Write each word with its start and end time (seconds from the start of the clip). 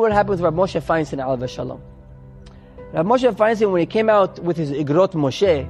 What 0.00 0.12
happened 0.12 0.30
with 0.30 0.40
Rav 0.40 0.54
Moshe 0.54 0.80
Feinstein, 0.80 1.22
Alav 1.22 1.46
Shalom? 1.46 1.78
Rav 2.94 3.04
Moshe 3.04 3.30
Feinstein, 3.34 3.70
when 3.70 3.80
he 3.80 3.86
came 3.86 4.08
out 4.08 4.38
with 4.38 4.56
his 4.56 4.70
Igrot 4.70 5.12
Moshe, 5.12 5.68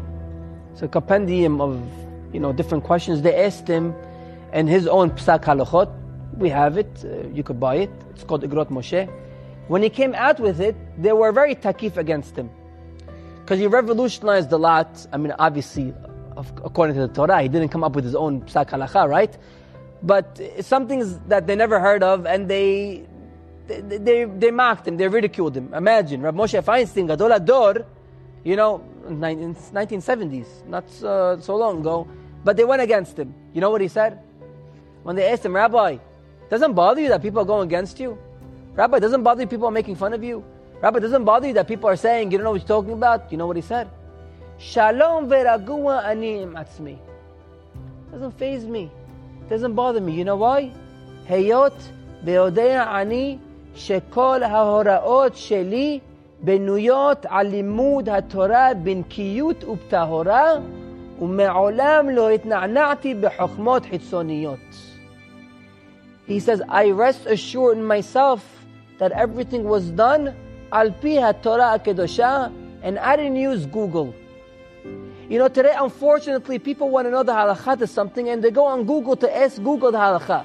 it's 0.73 0.83
a 0.83 0.87
compendium 0.87 1.61
of 1.61 1.83
you 2.33 2.39
know 2.39 2.53
different 2.53 2.85
questions, 2.85 3.23
they 3.23 3.35
asked 3.45 3.67
him, 3.67 3.93
and 4.53 4.69
his 4.69 4.87
own 4.87 5.11
Psak 5.11 5.43
Halachot, 5.43 5.93
we 6.37 6.49
have 6.49 6.79
it, 6.79 7.05
uh, 7.05 7.27
you 7.35 7.43
could 7.43 7.59
buy 7.59 7.75
it, 7.75 7.91
it's 8.11 8.23
called 8.23 8.45
Igrot 8.45 8.69
Moshe. 8.69 9.11
When 9.67 9.83
he 9.83 9.91
came 9.91 10.15
out 10.15 10.39
with 10.39 10.61
it, 10.61 10.77
they 10.97 11.13
were 11.13 11.33
very 11.33 11.57
takif 11.57 11.97
against 11.97 12.37
him. 12.37 12.51
Because 13.41 13.59
he 13.59 13.67
revolutionized 13.67 14.53
a 14.53 14.59
lot. 14.59 15.09
I 15.13 15.17
mean, 15.17 15.35
obviously, 15.41 15.93
according 16.37 16.95
to 16.95 17.09
the 17.09 17.13
Torah, 17.13 17.43
he 17.43 17.49
didn't 17.49 17.71
come 17.71 17.83
up 17.83 17.97
with 17.97 18.05
his 18.05 18.15
own 18.15 18.43
Psak 18.43 18.71
Halacha, 18.71 19.09
right? 19.09 19.37
But 20.05 20.41
some 20.61 20.87
things 20.87 21.19
that 21.27 21.49
they 21.49 21.57
never 21.57 21.81
heard 21.81 22.05
of, 22.05 22.27
and 22.27 22.49
they 22.49 23.09
they, 23.79 24.25
they, 24.25 24.51
mocked 24.51 24.89
him, 24.89 24.97
they 24.97 25.09
ridiculed 25.09 25.57
him. 25.57 25.73
Imagine, 25.75 26.23
Rav 26.23 26.35
Moshe 26.35 26.63
Feinstein, 26.63 27.07
Gadol 27.07 27.31
HaDor, 27.31 27.85
you 28.45 28.57
know, 28.57 28.83
in 29.07 29.21
1970s, 29.21 30.67
not 30.67 30.85
uh, 31.03 31.41
so 31.41 31.57
long 31.57 31.81
ago, 31.81 32.09
but 32.45 32.57
they 32.57 32.65
went 32.65 32.83
against 32.83 33.19
him. 33.19 33.35
You 33.53 33.61
know 33.61 33.71
what 33.71 33.81
he 33.81 33.89
said? 33.89 34.19
When 35.03 35.17
they 35.17 35.29
asked 35.31 35.45
him, 35.45 35.55
Rabbi, 35.55 35.99
doesn't 36.49 36.75
bother 36.75 37.01
you 37.01 37.09
that 37.09 37.23
people 37.23 37.41
are 37.41 37.45
going 37.45 37.69
against 37.69 38.01
you? 38.01 38.19
Rabbi, 38.75 38.99
doesn't 38.99 39.23
bother 39.23 39.43
you 39.43 39.47
people 39.47 39.67
are 39.67 39.73
making 39.73 39.97
fun 39.97 40.13
of 40.13 40.23
you? 40.23 40.45
Rabbi, 40.81 40.99
doesn't 40.99 41.25
bother 41.25 41.49
you 41.49 41.55
that 41.55 41.69
people 41.69 41.89
are 41.89 41.97
saying 41.97 42.33
you 42.33 42.39
don't 42.39 42.45
know 42.45 42.53
what 42.53 42.61
you're 42.61 42.69
talking 42.69 42.93
about? 42.93 43.31
You 43.31 43.39
know 43.39 43.47
what 43.47 43.57
he 43.57 43.63
said? 43.63 43.89
Shalom 44.59 45.29
veragua 45.29 46.05
ani 46.05 46.39
atzmi. 46.47 46.99
Doesn't 48.11 48.39
faze 48.39 48.65
me. 48.65 48.91
Doesn't 49.49 49.75
bother 49.75 50.01
me. 50.01 50.13
You 50.13 50.25
know 50.25 50.37
why? 50.37 50.73
Heyot 51.27 51.75
beodea 52.25 52.87
ani 52.87 53.41
שכל 53.75 54.43
ההוראות 54.43 55.37
שלי 55.37 56.01
בנויות 56.43 57.27
על 57.29 57.47
לימוד 57.47 58.09
התורה 58.09 58.69
בנקיות 58.83 59.65
ובטהורה, 59.65 60.55
ומעולם 61.21 62.09
לא 62.09 62.31
התנענעתי 62.31 63.15
בחוכמות 63.15 63.87
חיצוניות. 63.87 64.59
He 66.27 66.39
says, 66.39 66.63
I 66.69 66.91
rest 66.91 67.27
assured 67.27 67.77
in 67.79 67.85
myself 67.85 68.41
that 68.99 69.11
everything 69.13 69.65
was 69.65 69.91
done 69.91 70.35
al 70.73 70.93
pi 70.93 71.19
HaTorah 71.19 71.85
HaKedosha, 71.85 72.53
and 72.83 72.99
I 72.99 73.17
didn't 73.17 73.37
use 73.37 73.67
Google. 73.67 74.15
You 75.29 75.39
know, 75.39 75.49
today, 75.49 75.75
unfortunately, 75.77 76.59
people 76.59 76.89
want 76.89 77.07
to 77.07 77.11
know 77.11 77.23
the 77.23 77.33
halakha 77.33 77.79
to 77.79 77.87
something, 77.87 78.29
and 78.29 78.43
they 78.43 78.51
go 78.51 78.65
on 78.65 78.85
Google 78.85 79.17
to 79.17 79.37
ask 79.37 79.57
Google 79.63 79.93
the 79.93 79.99
halakha. 79.99 80.45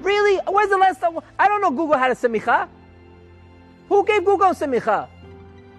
Really? 0.00 0.36
When's 0.46 0.70
the 0.70 0.78
last 0.78 1.00
time? 1.00 1.18
I 1.38 1.48
don't 1.48 1.60
know 1.60 1.70
Google 1.70 1.96
had 1.96 2.10
a 2.10 2.14
semicha. 2.14 2.68
Who 3.88 4.04
gave 4.04 4.24
Google 4.24 4.50
semicha? 4.50 5.08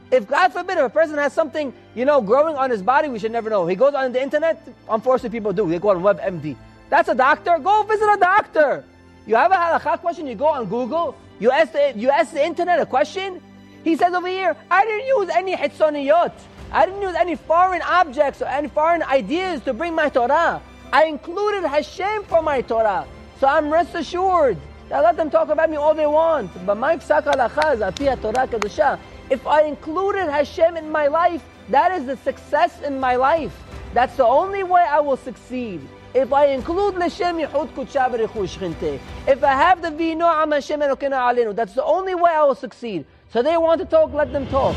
If 0.10 0.28
God 0.28 0.54
forbid, 0.54 0.78
if 0.78 0.86
a 0.86 0.90
person 0.90 1.18
has 1.18 1.34
something, 1.34 1.74
you 1.94 2.06
know, 2.06 2.22
growing 2.22 2.56
on 2.56 2.70
his 2.70 2.82
body, 2.82 3.10
we 3.10 3.20
should 3.20 3.32
never 3.32 3.50
know. 3.50 3.68
He 3.68 3.76
goes 3.76 3.94
on 3.94 4.14
the 4.14 4.22
internet, 4.22 4.66
unfortunately 4.90 5.38
people 5.38 5.52
do. 5.52 5.68
They 5.68 5.80
go 5.80 5.90
on 5.90 6.02
WebMD. 6.02 6.56
That's 6.90 7.10
a 7.10 7.16
doctor? 7.16 7.60
Go 7.60 7.84
visit 7.84 8.06
a 8.06 8.18
doctor. 8.18 8.86
You 9.26 9.36
have 9.36 9.52
a 9.52 9.56
halakha 9.56 10.00
question, 10.00 10.26
you 10.26 10.36
go 10.36 10.48
on 10.48 10.68
Google, 10.68 11.18
you 11.40 11.52
ask 11.52 11.74
the, 11.74 11.92
you 11.98 12.10
ask 12.10 12.32
the 12.32 12.44
internet 12.44 12.80
a 12.80 12.86
question. 12.86 13.42
He 13.84 13.98
says 13.98 14.14
over 14.14 14.28
here, 14.28 14.56
I 14.72 14.86
didn't 14.86 15.08
use 15.08 15.30
any 15.30 15.56
hitzoniyot. 15.56 16.32
I 16.72 16.86
didn't 16.86 17.02
use 17.02 17.16
any 17.16 17.36
foreign 17.36 17.82
objects 17.82 18.42
or 18.42 18.46
any 18.46 18.70
foreign 18.70 19.04
ideas 19.04 19.62
to 19.64 19.74
bring 19.74 19.94
my 19.94 20.10
Torah. 20.10 20.62
I 20.92 21.06
included 21.06 21.68
Hashem 21.68 22.24
for 22.24 22.42
my 22.42 22.62
Torah. 22.62 23.06
So 23.40 23.46
I'm 23.48 23.70
rest 23.72 23.94
assured 23.94 24.58
that 24.90 25.04
let 25.04 25.16
them 25.16 25.30
talk 25.30 25.50
about 25.50 25.70
me 25.70 25.78
all 25.78 25.94
they 25.94 26.08
want. 26.08 26.50
But 26.66 26.76
my 26.76 26.98
psak 26.98 27.26
halacha 27.26 27.76
is 27.76 28.22
Torah 28.22 28.48
kedusha. 28.48 29.00
If 29.30 29.46
I 29.46 29.62
included 29.64 30.30
Hashem 30.30 30.76
in 30.76 30.90
my 30.90 31.08
life, 31.08 31.44
that 31.70 31.92
is 31.92 32.08
the 32.08 32.18
success 32.18 32.82
in 32.82 33.00
my 33.00 33.16
life. 33.16 33.56
That's 33.94 34.16
the 34.16 34.26
only 34.26 34.64
way 34.64 34.82
I 34.82 35.00
will 35.02 35.18
succeed. 35.18 35.82
If 36.16 36.34
I 36.34 36.48
include 36.48 36.96
L'Shem 36.96 37.38
Yehud 37.38 37.70
Kutsha 37.74 38.10
Shchinte. 38.10 39.00
If 39.28 39.44
I 39.44 39.54
have 39.54 39.84
the 39.84 39.92
Vino 39.92 40.26
Am 40.26 40.52
Hashem 40.52 40.80
Elokena 40.80 41.20
Alenu. 41.32 41.56
That's 41.56 41.74
the 41.74 41.84
only 41.84 42.16
way 42.16 42.32
I 42.32 42.44
will 42.44 42.56
succeed. 42.56 43.06
So 43.32 43.44
they 43.44 43.58
want 43.58 43.82
to 43.82 43.86
talk, 43.86 44.14
let 44.14 44.34
them 44.34 44.48
talk. 44.48 44.76